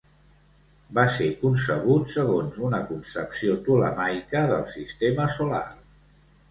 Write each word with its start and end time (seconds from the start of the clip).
Va 0.97 1.03
ser 1.15 1.27
concebut 1.41 2.09
segons 2.15 2.57
una 2.71 2.81
concepció 2.93 3.59
ptolemaica 3.69 4.45
del 4.55 4.69
sistema 4.77 5.31
solar. 5.41 5.67